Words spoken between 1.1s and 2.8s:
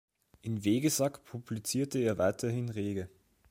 publizierte er weiterhin